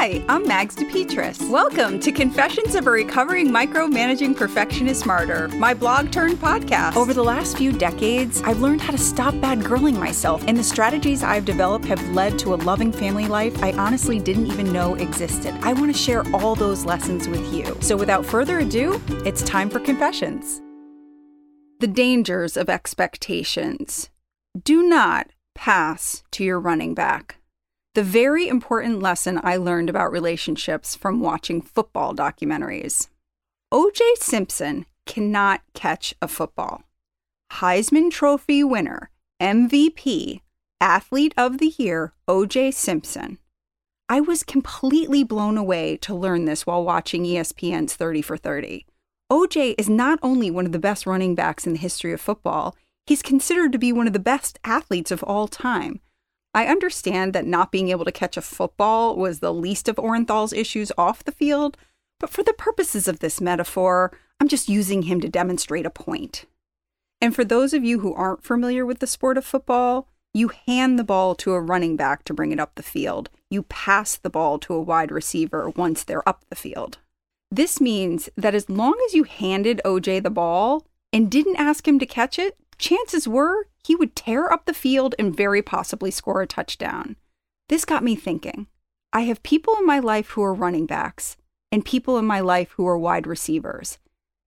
Hi, 0.00 0.24
I'm 0.30 0.48
Mags 0.48 0.74
DePetris. 0.76 1.50
Welcome 1.50 2.00
to 2.00 2.10
Confessions 2.10 2.74
of 2.74 2.86
a 2.86 2.90
Recovering 2.90 3.48
Micromanaging 3.48 4.34
Perfectionist 4.34 5.04
Martyr, 5.04 5.48
my 5.48 5.74
blog 5.74 6.10
turned 6.10 6.38
podcast. 6.38 6.96
Over 6.96 7.12
the 7.12 7.22
last 7.22 7.58
few 7.58 7.70
decades, 7.70 8.40
I've 8.40 8.62
learned 8.62 8.80
how 8.80 8.92
to 8.92 8.98
stop 8.98 9.38
bad 9.42 9.58
girling 9.58 9.98
myself, 9.98 10.42
and 10.46 10.56
the 10.56 10.64
strategies 10.64 11.22
I've 11.22 11.44
developed 11.44 11.84
have 11.84 12.02
led 12.14 12.38
to 12.38 12.54
a 12.54 12.56
loving 12.56 12.92
family 12.92 13.26
life 13.26 13.62
I 13.62 13.72
honestly 13.72 14.18
didn't 14.18 14.46
even 14.46 14.72
know 14.72 14.94
existed. 14.94 15.54
I 15.60 15.74
want 15.74 15.92
to 15.94 16.02
share 16.02 16.24
all 16.34 16.54
those 16.54 16.86
lessons 16.86 17.28
with 17.28 17.52
you. 17.52 17.76
So 17.82 17.94
without 17.94 18.24
further 18.24 18.60
ado, 18.60 18.98
it's 19.26 19.42
time 19.42 19.68
for 19.68 19.80
Confessions. 19.80 20.62
The 21.80 21.88
dangers 21.88 22.56
of 22.56 22.70
expectations. 22.70 24.08
Do 24.64 24.82
not 24.82 25.26
pass 25.54 26.22
to 26.30 26.42
your 26.42 26.58
running 26.58 26.94
back. 26.94 27.39
The 27.94 28.04
very 28.04 28.46
important 28.46 29.00
lesson 29.00 29.40
I 29.42 29.56
learned 29.56 29.90
about 29.90 30.12
relationships 30.12 30.94
from 30.94 31.18
watching 31.18 31.60
football 31.60 32.14
documentaries. 32.14 33.08
OJ 33.74 34.00
Simpson 34.16 34.86
cannot 35.06 35.62
catch 35.74 36.14
a 36.22 36.28
football. 36.28 36.84
Heisman 37.54 38.12
Trophy 38.12 38.62
winner, 38.62 39.10
MVP, 39.42 40.40
Athlete 40.80 41.34
of 41.36 41.58
the 41.58 41.74
Year, 41.78 42.12
OJ 42.28 42.72
Simpson. 42.72 43.38
I 44.08 44.20
was 44.20 44.44
completely 44.44 45.24
blown 45.24 45.58
away 45.58 45.96
to 45.96 46.14
learn 46.14 46.44
this 46.44 46.64
while 46.64 46.84
watching 46.84 47.24
ESPN's 47.24 47.96
30 47.96 48.22
for 48.22 48.36
30. 48.36 48.86
OJ 49.32 49.74
is 49.76 49.88
not 49.88 50.20
only 50.22 50.48
one 50.48 50.66
of 50.66 50.70
the 50.70 50.78
best 50.78 51.06
running 51.06 51.34
backs 51.34 51.66
in 51.66 51.72
the 51.72 51.78
history 51.80 52.12
of 52.12 52.20
football, 52.20 52.76
he's 53.06 53.20
considered 53.20 53.72
to 53.72 53.78
be 53.78 53.92
one 53.92 54.06
of 54.06 54.12
the 54.12 54.20
best 54.20 54.60
athletes 54.62 55.10
of 55.10 55.24
all 55.24 55.48
time. 55.48 56.00
I 56.52 56.66
understand 56.66 57.32
that 57.32 57.46
not 57.46 57.70
being 57.70 57.88
able 57.88 58.04
to 58.04 58.12
catch 58.12 58.36
a 58.36 58.42
football 58.42 59.16
was 59.16 59.38
the 59.38 59.54
least 59.54 59.88
of 59.88 59.96
Orenthal's 59.96 60.52
issues 60.52 60.90
off 60.98 61.24
the 61.24 61.32
field, 61.32 61.76
but 62.18 62.30
for 62.30 62.42
the 62.42 62.52
purposes 62.52 63.06
of 63.06 63.20
this 63.20 63.40
metaphor, 63.40 64.12
I'm 64.40 64.48
just 64.48 64.68
using 64.68 65.02
him 65.02 65.20
to 65.20 65.28
demonstrate 65.28 65.86
a 65.86 65.90
point. 65.90 66.46
And 67.20 67.34
for 67.34 67.44
those 67.44 67.72
of 67.72 67.84
you 67.84 68.00
who 68.00 68.14
aren't 68.14 68.42
familiar 68.42 68.84
with 68.84 68.98
the 68.98 69.06
sport 69.06 69.38
of 69.38 69.44
football, 69.44 70.08
you 70.32 70.50
hand 70.66 70.98
the 70.98 71.04
ball 71.04 71.34
to 71.36 71.52
a 71.52 71.60
running 71.60 71.96
back 71.96 72.24
to 72.24 72.34
bring 72.34 72.52
it 72.52 72.60
up 72.60 72.74
the 72.74 72.82
field. 72.82 73.30
You 73.50 73.64
pass 73.64 74.16
the 74.16 74.30
ball 74.30 74.58
to 74.60 74.74
a 74.74 74.80
wide 74.80 75.10
receiver 75.10 75.70
once 75.70 76.04
they're 76.04 76.28
up 76.28 76.44
the 76.48 76.56
field. 76.56 76.98
This 77.50 77.80
means 77.80 78.28
that 78.36 78.54
as 78.54 78.70
long 78.70 78.96
as 79.06 79.14
you 79.14 79.24
handed 79.24 79.80
OJ 79.84 80.22
the 80.22 80.30
ball 80.30 80.86
and 81.12 81.30
didn't 81.30 81.56
ask 81.56 81.86
him 81.86 81.98
to 81.98 82.06
catch 82.06 82.38
it, 82.38 82.56
chances 82.80 83.28
were 83.28 83.66
he 83.84 83.94
would 83.94 84.16
tear 84.16 84.52
up 84.52 84.64
the 84.66 84.74
field 84.74 85.14
and 85.18 85.36
very 85.36 85.62
possibly 85.62 86.10
score 86.10 86.42
a 86.42 86.46
touchdown. 86.46 87.16
This 87.68 87.84
got 87.84 88.02
me 88.02 88.16
thinking. 88.16 88.66
I 89.12 89.22
have 89.22 89.42
people 89.42 89.76
in 89.78 89.86
my 89.86 89.98
life 89.98 90.30
who 90.30 90.42
are 90.42 90.54
running 90.54 90.86
backs 90.86 91.36
and 91.70 91.84
people 91.84 92.18
in 92.18 92.26
my 92.26 92.40
life 92.40 92.72
who 92.72 92.86
are 92.86 92.98
wide 92.98 93.26
receivers. 93.26 93.98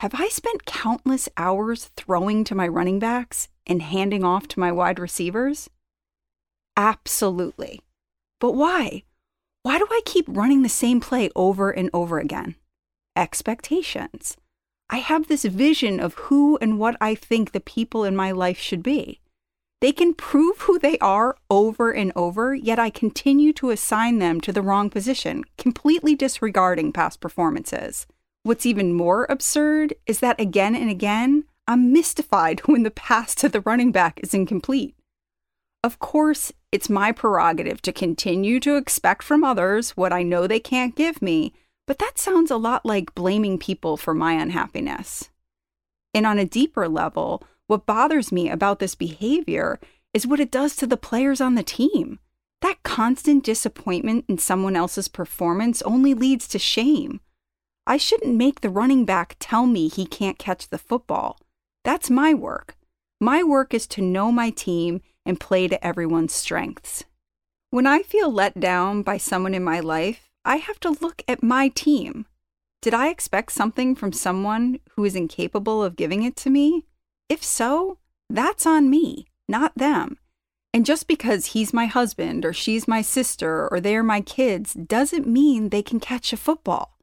Have 0.00 0.14
I 0.14 0.28
spent 0.28 0.66
countless 0.66 1.28
hours 1.36 1.90
throwing 1.96 2.44
to 2.44 2.54
my 2.54 2.68
running 2.68 2.98
backs 2.98 3.48
and 3.66 3.80
handing 3.80 4.24
off 4.24 4.46
to 4.48 4.60
my 4.60 4.70
wide 4.70 4.98
receivers? 4.98 5.70
Absolutely. 6.76 7.80
But 8.38 8.52
why? 8.52 9.04
Why 9.62 9.78
do 9.78 9.86
I 9.90 10.02
keep 10.04 10.26
running 10.28 10.62
the 10.62 10.68
same 10.68 11.00
play 11.00 11.30
over 11.34 11.70
and 11.70 11.88
over 11.94 12.18
again? 12.18 12.56
Expectations. 13.16 14.36
I 14.88 14.98
have 14.98 15.26
this 15.26 15.44
vision 15.44 15.98
of 15.98 16.14
who 16.14 16.58
and 16.60 16.78
what 16.78 16.96
I 17.00 17.14
think 17.14 17.52
the 17.52 17.60
people 17.60 18.04
in 18.04 18.14
my 18.14 18.30
life 18.30 18.58
should 18.58 18.82
be. 18.82 19.20
They 19.80 19.92
can 19.92 20.14
prove 20.14 20.60
who 20.60 20.78
they 20.78 20.96
are 20.98 21.36
over 21.50 21.90
and 21.90 22.12
over, 22.16 22.54
yet 22.54 22.78
I 22.78 22.90
continue 22.90 23.52
to 23.54 23.70
assign 23.70 24.18
them 24.18 24.40
to 24.40 24.52
the 24.52 24.62
wrong 24.62 24.88
position, 24.88 25.44
completely 25.58 26.14
disregarding 26.14 26.92
past 26.92 27.20
performances. 27.20 28.06
What's 28.42 28.64
even 28.64 28.94
more 28.94 29.26
absurd 29.28 29.94
is 30.06 30.20
that 30.20 30.40
again 30.40 30.74
and 30.74 30.88
again, 30.88 31.44
I'm 31.66 31.92
mystified 31.92 32.60
when 32.66 32.84
the 32.84 32.90
pass 32.90 33.34
to 33.36 33.48
the 33.48 33.60
running 33.62 33.92
back 33.92 34.20
is 34.22 34.32
incomplete. 34.32 34.94
Of 35.82 35.98
course, 35.98 36.52
it's 36.72 36.88
my 36.88 37.12
prerogative 37.12 37.82
to 37.82 37.92
continue 37.92 38.60
to 38.60 38.76
expect 38.76 39.22
from 39.22 39.44
others 39.44 39.90
what 39.90 40.12
I 40.12 40.22
know 40.22 40.46
they 40.46 40.58
can't 40.58 40.96
give 40.96 41.20
me, 41.20 41.52
but 41.86 41.98
that 41.98 42.18
sounds 42.18 42.50
a 42.50 42.56
lot 42.56 42.84
like 42.84 43.14
blaming 43.14 43.58
people 43.58 43.96
for 43.96 44.14
my 44.14 44.32
unhappiness. 44.32 45.30
And 46.12 46.26
on 46.26 46.38
a 46.38 46.44
deeper 46.44 46.88
level, 46.88 47.42
what 47.66 47.86
bothers 47.86 48.32
me 48.32 48.48
about 48.48 48.78
this 48.78 48.94
behavior 48.94 49.78
is 50.14 50.26
what 50.26 50.40
it 50.40 50.50
does 50.50 50.74
to 50.76 50.86
the 50.86 50.96
players 50.96 51.40
on 51.40 51.54
the 51.54 51.62
team. 51.62 52.18
That 52.62 52.82
constant 52.82 53.44
disappointment 53.44 54.24
in 54.28 54.38
someone 54.38 54.76
else's 54.76 55.08
performance 55.08 55.82
only 55.82 56.14
leads 56.14 56.48
to 56.48 56.58
shame. 56.58 57.20
I 57.86 57.98
shouldn't 57.98 58.34
make 58.34 58.60
the 58.60 58.70
running 58.70 59.04
back 59.04 59.36
tell 59.38 59.66
me 59.66 59.88
he 59.88 60.06
can't 60.06 60.38
catch 60.38 60.68
the 60.68 60.78
football. 60.78 61.38
That's 61.84 62.10
my 62.10 62.34
work. 62.34 62.76
My 63.20 63.42
work 63.42 63.72
is 63.74 63.86
to 63.88 64.02
know 64.02 64.32
my 64.32 64.50
team 64.50 65.02
and 65.24 65.38
play 65.38 65.68
to 65.68 65.86
everyone's 65.86 66.34
strengths. 66.34 67.04
When 67.70 67.86
I 67.86 68.02
feel 68.02 68.30
let 68.30 68.58
down 68.58 69.02
by 69.02 69.18
someone 69.18 69.54
in 69.54 69.62
my 69.62 69.80
life, 69.80 70.25
I 70.46 70.56
have 70.56 70.78
to 70.80 70.96
look 71.00 71.22
at 71.26 71.42
my 71.42 71.68
team. 71.68 72.24
Did 72.80 72.94
I 72.94 73.08
expect 73.08 73.50
something 73.50 73.96
from 73.96 74.12
someone 74.12 74.78
who 74.90 75.04
is 75.04 75.16
incapable 75.16 75.82
of 75.82 75.96
giving 75.96 76.22
it 76.22 76.36
to 76.36 76.50
me? 76.50 76.84
If 77.28 77.42
so, 77.42 77.98
that's 78.30 78.64
on 78.64 78.88
me, 78.88 79.26
not 79.48 79.76
them. 79.76 80.18
And 80.72 80.86
just 80.86 81.08
because 81.08 81.46
he's 81.46 81.72
my 81.72 81.86
husband 81.86 82.44
or 82.44 82.52
she's 82.52 82.86
my 82.86 83.02
sister 83.02 83.68
or 83.68 83.80
they're 83.80 84.04
my 84.04 84.20
kids 84.20 84.74
doesn't 84.74 85.26
mean 85.26 85.70
they 85.70 85.82
can 85.82 85.98
catch 85.98 86.32
a 86.32 86.36
football. 86.36 86.96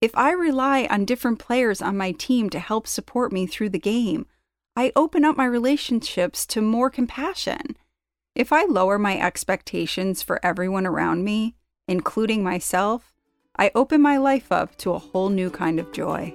If 0.00 0.10
I 0.16 0.32
rely 0.32 0.88
on 0.90 1.04
different 1.04 1.38
players 1.38 1.80
on 1.80 1.96
my 1.96 2.10
team 2.10 2.50
to 2.50 2.58
help 2.58 2.88
support 2.88 3.30
me 3.30 3.46
through 3.46 3.68
the 3.68 3.78
game, 3.78 4.26
I 4.74 4.90
open 4.96 5.24
up 5.24 5.36
my 5.36 5.44
relationships 5.44 6.44
to 6.46 6.60
more 6.60 6.90
compassion. 6.90 7.76
If 8.34 8.52
I 8.52 8.64
lower 8.64 8.98
my 8.98 9.16
expectations 9.20 10.20
for 10.20 10.44
everyone 10.44 10.86
around 10.86 11.22
me, 11.22 11.54
including 11.88 12.42
myself, 12.42 13.12
I 13.56 13.70
open 13.74 14.00
my 14.00 14.16
life 14.16 14.50
up 14.50 14.76
to 14.78 14.92
a 14.92 14.98
whole 14.98 15.28
new 15.28 15.50
kind 15.50 15.78
of 15.78 15.92
joy. 15.92 16.34